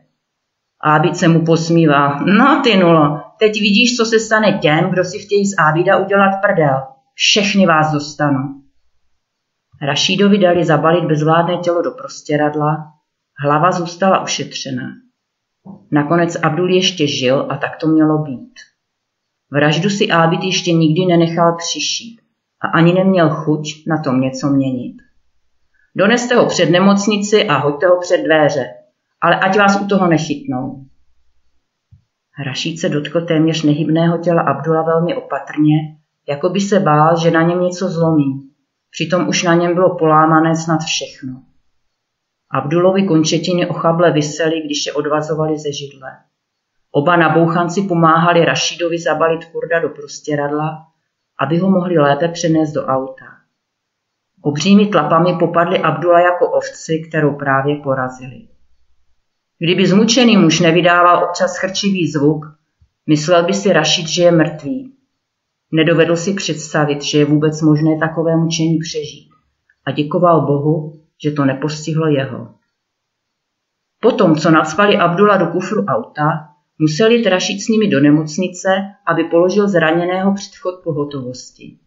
Ábid 0.83 1.17
se 1.17 1.29
mu 1.29 1.45
posmíval. 1.45 2.21
No 2.25 2.61
ty 2.65 2.77
nulo, 2.77 3.23
teď 3.39 3.61
vidíš, 3.61 3.97
co 3.97 4.05
se 4.05 4.21
stane 4.21 4.59
těm, 4.59 4.91
kdo 4.91 5.05
si 5.05 5.19
chtějí 5.19 5.47
z 5.47 5.59
Ábida 5.59 5.97
udělat 5.97 6.31
prdel. 6.47 6.83
Všechny 7.15 7.67
vás 7.67 7.93
dostanu. 7.93 8.39
Rašídovi 9.83 10.39
dali 10.39 10.65
zabalit 10.65 11.05
bezvládné 11.05 11.57
tělo 11.57 11.83
do 11.83 11.91
prostěradla, 11.91 12.77
hlava 13.43 13.73
zůstala 13.73 14.23
ušetřená. 14.23 14.87
Nakonec 15.93 16.37
Abdul 16.37 16.71
ještě 16.71 17.07
žil 17.07 17.47
a 17.51 17.57
tak 17.57 17.77
to 17.77 17.87
mělo 17.87 18.19
být. 18.19 18.55
Vraždu 19.51 19.91
si 19.91 20.11
Ábid 20.11 20.45
ještě 20.45 20.73
nikdy 20.73 21.07
nenechal 21.07 21.57
přišít 21.57 22.21
a 22.63 22.69
ani 22.69 22.93
neměl 22.93 23.31
chuť 23.31 23.63
na 23.87 24.03
tom 24.03 24.21
něco 24.21 24.51
měnit. 24.51 24.97
Doneste 25.97 26.35
ho 26.35 26.47
před 26.47 26.71
nemocnici 26.71 27.49
a 27.49 27.57
hoďte 27.57 27.87
ho 27.87 28.01
před 28.01 28.25
dveře, 28.25 28.67
ale 29.21 29.41
ať 29.41 29.59
vás 29.59 29.81
u 29.81 29.87
toho 29.87 30.07
nechytnou. 30.07 30.85
Rašíd 32.47 32.81
se 32.81 32.89
dotkl 32.89 33.21
téměř 33.21 33.63
nehybného 33.63 34.19
těla 34.19 34.43
Abdula 34.43 34.83
velmi 34.83 35.15
opatrně, 35.15 35.75
jako 36.29 36.49
by 36.49 36.61
se 36.61 36.81
bál, 36.81 37.17
že 37.17 37.31
na 37.31 37.43
něm 37.43 37.61
něco 37.61 37.89
zlomí. 37.89 38.51
Přitom 38.91 39.29
už 39.29 39.43
na 39.43 39.55
něm 39.55 39.75
bylo 39.75 39.97
polámané 39.97 40.57
snad 40.57 40.81
všechno. 40.81 41.43
Abdulovi 42.51 43.07
končetiny 43.07 43.67
ochable 43.67 44.13
vysely, 44.13 44.61
když 44.65 44.87
je 44.87 44.93
odvazovali 44.93 45.59
ze 45.59 45.73
židle. 45.73 46.11
Oba 46.93 47.17
nabouchanci 47.17 47.83
pomáhali 47.83 48.45
Rašidovi 48.45 48.99
zabalit 48.99 49.45
kurda 49.45 49.81
do 49.81 49.89
prostěradla, 49.89 50.87
aby 51.41 51.59
ho 51.59 51.71
mohli 51.71 51.99
lépe 51.99 52.29
přenést 52.29 52.73
do 52.73 52.87
auta. 52.87 53.25
Obřími 54.43 54.87
tlapami 54.87 55.37
popadli 55.39 55.79
Abdula 55.79 56.21
jako 56.21 56.51
ovci, 56.51 57.03
kterou 57.09 57.37
právě 57.37 57.77
porazili. 57.77 58.49
Kdyby 59.63 59.87
zmučený 59.87 60.37
muž 60.37 60.61
nevydával 60.61 61.25
občas 61.25 61.57
chrčivý 61.57 62.07
zvuk, 62.07 62.47
myslel 63.07 63.47
by 63.47 63.55
si 63.55 63.73
Rašid, 63.73 64.09
že 64.09 64.23
je 64.23 64.33
mrtvý. 64.33 64.93
Nedovedl 65.73 66.17
si 66.17 66.35
představit, 66.35 67.03
že 67.03 67.19
je 67.19 67.25
vůbec 67.25 67.63
možné 67.63 67.99
takové 67.99 68.37
mučení 68.37 68.79
přežít 68.79 69.31
a 69.87 69.91
děkoval 69.91 70.47
Bohu, 70.47 70.93
že 71.25 71.31
to 71.31 71.45
nepostihlo 71.45 72.07
jeho. 72.07 72.49
Potom, 74.01 74.37
co 74.37 74.51
nacvali 74.51 74.97
Abdula 74.97 75.37
do 75.37 75.47
kufru 75.47 75.85
auta, 75.85 76.49
museli 76.79 77.23
trašit 77.23 77.61
s 77.61 77.69
nimi 77.69 77.89
do 77.89 78.01
nemocnice, 78.01 78.69
aby 79.07 79.25
položil 79.25 79.69
zraněného 79.69 80.35
předchod 80.35 80.75
pohotovosti. 80.85 81.79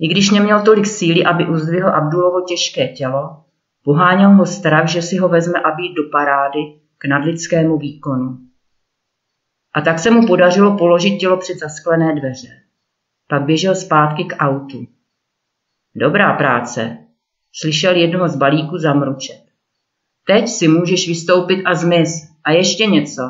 I 0.00 0.08
když 0.08 0.30
neměl 0.30 0.62
tolik 0.62 0.86
síly, 0.86 1.24
aby 1.24 1.48
uzdvihl 1.48 1.88
Abdulovo 1.88 2.40
těžké 2.40 2.88
tělo, 2.88 3.41
Poháněl 3.84 4.30
ho 4.30 4.46
strach, 4.46 4.88
že 4.88 5.02
si 5.02 5.16
ho 5.16 5.28
vezme 5.28 5.60
a 5.60 5.70
být 5.70 5.94
do 5.94 6.02
parády 6.12 6.58
k 6.98 7.04
nadlidskému 7.04 7.78
výkonu. 7.78 8.38
A 9.74 9.80
tak 9.80 9.98
se 9.98 10.10
mu 10.10 10.26
podařilo 10.26 10.78
položit 10.78 11.18
tělo 11.18 11.36
před 11.36 11.58
zasklené 11.58 12.14
dveře. 12.20 12.48
Pak 13.28 13.42
běžel 13.42 13.74
zpátky 13.74 14.24
k 14.24 14.36
autu. 14.38 14.86
Dobrá 15.94 16.36
práce, 16.36 16.98
slyšel 17.52 17.96
jednoho 17.96 18.28
z 18.28 18.36
balíků 18.36 18.78
zamručet. 18.78 19.42
Teď 20.26 20.48
si 20.48 20.68
můžeš 20.68 21.08
vystoupit 21.08 21.62
a 21.64 21.74
zmiz. 21.74 22.32
A 22.44 22.50
ještě 22.50 22.86
něco. 22.86 23.22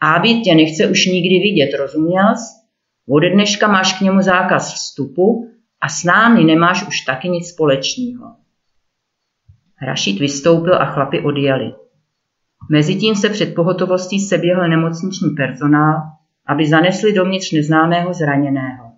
Ábit 0.00 0.42
tě 0.44 0.54
nechce 0.54 0.86
už 0.86 1.06
nikdy 1.06 1.38
vidět, 1.38 1.76
rozuměl 1.78 2.36
jsi? 2.36 2.62
Ode 3.08 3.30
dneška 3.30 3.68
máš 3.68 3.98
k 3.98 4.00
němu 4.00 4.22
zákaz 4.22 4.74
vstupu 4.74 5.50
a 5.80 5.88
s 5.88 6.04
námi 6.04 6.44
nemáš 6.44 6.88
už 6.88 7.00
taky 7.00 7.28
nic 7.28 7.48
společného. 7.48 8.41
Rašit 9.86 10.20
vystoupil 10.20 10.74
a 10.74 10.84
chlapi 10.84 11.20
odjeli. 11.20 11.74
Mezitím 12.70 13.14
se 13.14 13.28
před 13.28 13.54
pohotovostí 13.54 14.20
seběhl 14.20 14.68
nemocniční 14.68 15.30
personál, 15.30 15.94
aby 16.46 16.68
zanesli 16.68 17.12
dovnitř 17.12 17.52
neznámého 17.52 18.14
zraněného. 18.14 18.92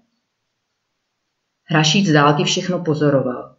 Rašít 1.71 2.07
z 2.07 2.13
dálky 2.13 2.45
všechno 2.45 2.79
pozoroval. 2.79 3.55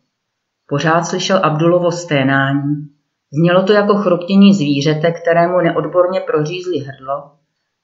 Pořád 0.68 1.04
slyšel 1.04 1.40
Abdulovo 1.44 1.92
sténání, 1.92 2.96
Znělo 3.34 3.64
to 3.64 3.74
jako 3.74 3.96
chroptění 3.96 4.54
zvířete, 4.54 5.12
kterému 5.12 5.62
neodborně 5.62 6.20
prořízli 6.20 6.78
hrdlo 6.78 7.32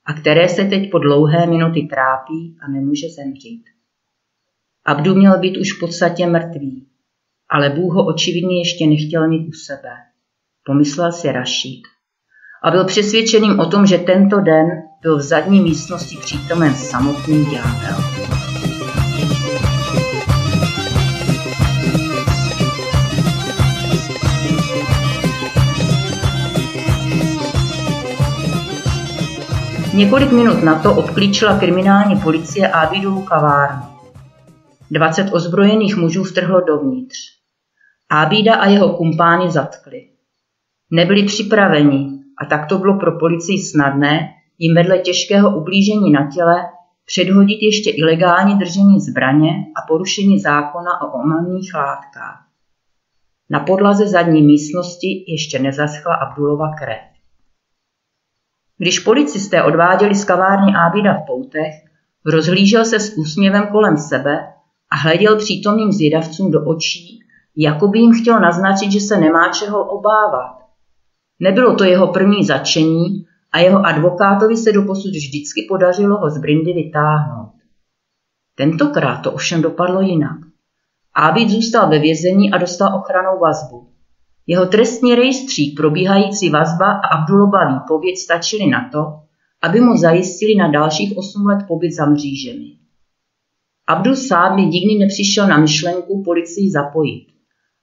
a 0.06 0.14
které 0.14 0.50
se 0.50 0.66
teď 0.66 0.92
po 0.92 1.00
dlouhé 1.00 1.48
minuty 1.48 1.82
trápí 1.82 2.58
a 2.62 2.68
nemůže 2.68 3.08
zemřít. 3.10 3.64
Abdu 4.86 5.16
měl 5.16 5.40
být 5.40 5.58
už 5.58 5.78
v 5.78 5.80
podstatě 5.80 6.28
mrtvý, 6.28 6.88
ale 7.52 7.70
Bůh 7.70 7.94
ho 7.94 8.06
očividně 8.06 8.60
ještě 8.60 8.88
nechtěl 8.88 9.28
mít 9.28 9.48
u 9.48 9.52
sebe. 9.52 9.90
Pomyslel 10.66 11.12
si 11.12 11.32
Rašík. 11.32 11.88
A 12.64 12.72
byl 12.72 12.86
přesvědčeným 12.86 13.60
o 13.60 13.66
tom, 13.66 13.86
že 13.86 13.98
tento 13.98 14.40
den 14.40 14.68
byl 15.02 15.18
v 15.18 15.22
zadní 15.22 15.62
místnosti 15.62 16.18
přítomen 16.18 16.76
samotný 16.76 17.46
ďábel. 17.46 17.98
Několik 29.94 30.32
minut 30.32 30.64
na 30.64 30.80
to 30.80 30.96
obklíčila 30.96 31.60
kriminální 31.60 32.16
policie 32.16 32.68
Ábidovu 32.68 33.22
kavárnu. 33.22 33.84
20 34.92 35.30
ozbrojených 35.32 35.98
mužů 35.98 36.24
vtrhlo 36.24 36.62
dovnitř. 36.62 37.41
Ábída 38.14 38.56
a 38.56 38.68
jeho 38.68 38.98
kumpány 38.98 39.52
zatkli. 39.52 40.10
Nebyli 40.92 41.24
připraveni 41.24 42.10
a 42.42 42.46
tak 42.46 42.70
to 42.70 42.78
bylo 42.78 43.00
pro 43.00 43.20
policii 43.20 43.60
snadné 43.60 44.30
jim 44.58 44.76
vedle 44.76 45.00
těžkého 45.00 45.58
ublížení 45.58 46.12
na 46.12 46.30
těle 46.32 46.56
předhodit 47.06 47.60
ještě 47.62 47.90
ilegální 47.90 48.60
držení 48.60 49.00
zbraně 49.00 49.50
a 49.50 49.88
porušení 49.88 50.40
zákona 50.40 51.02
o 51.02 51.22
omamných 51.24 51.74
látkách. 51.74 52.48
Na 53.50 53.60
podlaze 53.60 54.08
zadní 54.08 54.42
místnosti 54.42 55.26
ještě 55.28 55.60
nezaschla 55.60 56.16
Abdulova 56.16 56.72
krev. 56.80 57.02
Když 58.78 59.00
policisté 59.00 59.64
odváděli 59.64 60.16
z 60.16 60.26
kavárny 60.26 60.74
Ábida 60.76 61.14
v 61.14 61.26
poutech, 61.28 61.74
rozhlížel 62.26 62.86
se 62.86 63.00
s 63.00 63.18
úsměvem 63.18 63.68
kolem 63.68 63.98
sebe 63.98 64.54
a 64.92 64.96
hleděl 64.96 65.38
přítomným 65.38 65.92
zvědavcům 65.92 66.52
do 66.52 66.66
očí, 66.66 67.21
jako 67.56 67.88
by 67.88 68.00
jim 68.00 68.22
chtěl 68.22 68.40
naznačit, 68.40 68.92
že 68.92 69.00
se 69.00 69.18
nemá 69.18 69.50
čeho 69.50 69.90
obávat. 69.90 70.58
Nebylo 71.40 71.76
to 71.76 71.84
jeho 71.84 72.08
první 72.08 72.46
začení 72.46 73.26
a 73.52 73.60
jeho 73.60 73.86
advokátovi 73.86 74.58
se 74.58 74.72
doposud 74.72 75.12
vždycky 75.12 75.66
podařilo 75.70 76.18
ho 76.18 76.30
z 76.30 76.38
brindy 76.38 76.74
vytáhnout. 76.74 77.52
Tentokrát 78.56 79.22
to 79.22 79.32
ovšem 79.32 79.62
dopadlo 79.62 80.02
jinak. 80.02 80.38
Ábid 81.14 81.50
zůstal 81.50 81.90
ve 81.90 82.00
vězení 82.00 82.52
a 82.52 82.58
dostal 82.58 82.96
ochranou 82.96 83.40
vazbu. 83.40 83.88
Jeho 84.48 84.66
trestní 84.66 85.16
rejstřík, 85.16 85.78
probíhající 85.78 86.50
vazba 86.50 86.92
a 86.92 87.08
Abdulova 87.08 87.74
výpověď 87.74 88.18
stačily 88.18 88.68
na 88.68 88.90
to, 88.92 89.20
aby 89.62 89.82
mu 89.82 89.98
zajistili 89.98 90.56
na 90.56 90.68
dalších 90.68 91.18
8 91.18 91.46
let 91.46 91.66
pobyt 91.68 91.92
za 91.92 92.06
mřížemi. 92.06 92.66
Abdul 93.88 94.16
by 94.56 94.62
nikdy 94.62 95.00
nepřišel 95.00 95.48
na 95.48 95.58
myšlenku 95.58 96.24
policii 96.26 96.72
zapojit, 96.72 97.28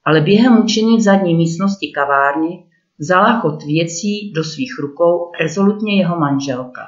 ale 0.04 0.20
během 0.20 0.52
mučení 0.52 0.96
v 0.96 1.00
zadní 1.00 1.34
místnosti 1.34 1.92
kavárny 1.94 2.64
vzala 2.98 3.40
chod 3.40 3.62
věcí 3.62 4.32
do 4.37 4.44
svých 4.44 4.78
rukou 4.80 5.32
rezolutně 5.40 5.98
jeho 5.98 6.18
manželka. 6.18 6.82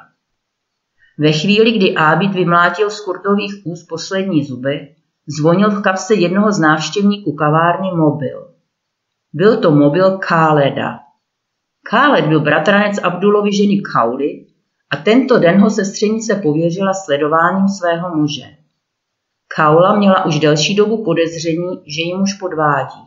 Ve 1.19 1.33
chvíli, 1.33 1.73
kdy 1.73 1.95
Ábit 1.95 2.35
vymlátil 2.35 2.91
z 2.91 3.01
kurtových 3.05 3.53
úst 3.65 3.87
poslední 3.89 4.45
zuby, 4.45 4.95
zvonil 5.39 5.71
v 5.71 5.83
kapse 5.83 6.15
jednoho 6.15 6.53
z 6.53 6.61
návštěvníků 6.61 7.33
kavárny 7.33 7.89
mobil. 7.97 8.55
Byl 9.33 9.57
to 9.57 9.71
mobil 9.71 10.19
Káleda. 10.19 10.99
Káled 11.91 12.27
byl 12.27 12.41
bratranec 12.41 12.99
Abdulovi 12.99 13.57
ženy 13.57 13.81
Kauli 13.81 14.47
a 14.91 14.97
tento 14.97 15.39
den 15.39 15.61
ho 15.61 15.71
sestřenice 15.71 16.35
pověřila 16.35 16.93
sledováním 16.95 17.69
svého 17.69 18.17
muže. 18.17 18.60
Kaula 19.57 19.97
měla 19.97 20.25
už 20.25 20.39
delší 20.39 20.75
dobu 20.75 21.05
podezření, 21.05 21.83
že 21.87 22.03
ji 22.03 22.15
muž 22.15 22.35
podvádí. 22.35 23.01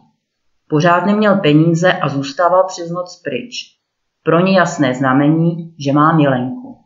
Pořád 0.70 1.06
neměl 1.06 1.36
peníze 1.36 1.94
a 1.94 2.10
zůstával 2.10 2.64
přes 2.68 2.92
noc 2.92 3.22
pryč. 3.24 3.78
Pro 4.24 4.40
ně 4.40 4.58
jasné 4.58 4.94
znamení, 4.94 5.76
že 5.80 5.94
má 5.94 6.16
milenku. 6.16 6.78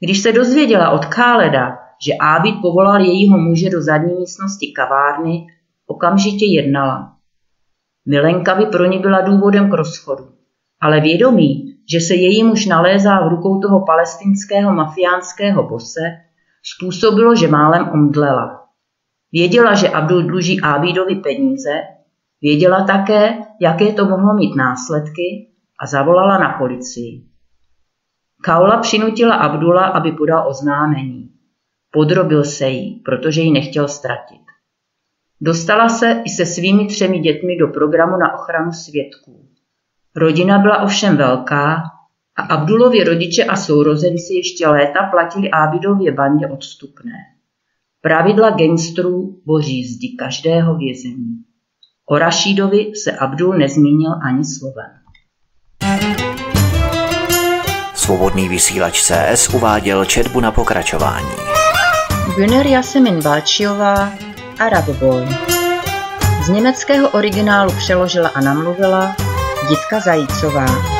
Když 0.00 0.22
se 0.22 0.32
dozvěděla 0.32 0.90
od 0.90 1.04
Káleda, 1.04 1.78
že 2.06 2.12
Ábid 2.20 2.54
povolal 2.62 3.00
jejího 3.00 3.38
muže 3.38 3.70
do 3.70 3.82
zadní 3.82 4.14
místnosti 4.14 4.72
kavárny, 4.76 5.46
okamžitě 5.86 6.44
jednala. 6.44 7.12
Milenka 8.06 8.54
by 8.54 8.66
pro 8.66 8.84
ní 8.84 8.98
byla 8.98 9.20
důvodem 9.20 9.70
k 9.70 9.74
rozchodu, 9.74 10.28
ale 10.80 11.00
vědomí, 11.00 11.76
že 11.92 12.00
se 12.00 12.14
její 12.14 12.44
muž 12.44 12.66
nalézá 12.66 13.20
v 13.20 13.28
rukou 13.28 13.60
toho 13.60 13.84
palestinského 13.86 14.74
mafiánského 14.74 15.68
bose, 15.68 16.00
způsobilo, 16.74 17.34
že 17.34 17.48
málem 17.48 17.88
omdlela. 17.88 18.65
Věděla, 19.32 19.74
že 19.74 19.88
Abdul 19.88 20.22
dluží 20.22 20.60
Ábídovi 20.60 21.14
peníze, 21.14 21.70
věděla 22.42 22.84
také, 22.84 23.38
jaké 23.60 23.92
to 23.92 24.04
mohlo 24.04 24.34
mít 24.34 24.56
následky 24.56 25.50
a 25.80 25.86
zavolala 25.86 26.38
na 26.38 26.58
policii. 26.58 27.26
Kaula 28.44 28.78
přinutila 28.78 29.34
Abdula, 29.34 29.86
aby 29.86 30.12
podal 30.12 30.48
oznámení. 30.48 31.30
Podrobil 31.90 32.44
se 32.44 32.68
jí, 32.68 33.00
protože 33.04 33.40
ji 33.40 33.50
nechtěl 33.50 33.88
ztratit. 33.88 34.40
Dostala 35.40 35.88
se 35.88 36.22
i 36.24 36.30
se 36.30 36.46
svými 36.46 36.86
třemi 36.86 37.18
dětmi 37.18 37.56
do 37.56 37.68
programu 37.68 38.16
na 38.16 38.34
ochranu 38.34 38.72
svědků. 38.72 39.48
Rodina 40.16 40.58
byla 40.58 40.82
ovšem 40.82 41.16
velká 41.16 41.82
a 42.36 42.42
Abdulově 42.42 43.04
rodiče 43.04 43.44
a 43.44 43.56
sourozenci 43.56 44.34
ještě 44.34 44.68
léta 44.68 45.02
platili 45.10 45.50
Ábidově 45.50 46.12
bandě 46.12 46.48
odstupné. 46.48 47.35
Pravidla 48.06 48.50
gangstrů 48.50 49.40
boří 49.46 49.84
zdi 49.84 50.16
každého 50.18 50.76
vězení. 50.76 51.36
O 52.10 52.18
Rašídovi 52.18 52.92
se 53.04 53.12
Abdul 53.12 53.58
nezmínil 53.58 54.12
ani 54.28 54.44
slovem. 54.44 54.90
Svobodný 57.94 58.48
vysílač 58.48 59.02
CS 59.02 59.54
uváděl 59.54 60.04
četbu 60.04 60.40
na 60.40 60.52
pokračování. 60.52 61.30
Güner 62.36 62.66
Jasemin 62.66 63.22
Balčiová 63.22 64.12
Arab 64.58 64.88
Boy. 64.88 65.24
Z 66.46 66.48
německého 66.48 67.10
originálu 67.10 67.72
přeložila 67.72 68.28
a 68.28 68.40
namluvila 68.40 69.16
Jitka 69.70 70.00
Zajícová. 70.00 70.95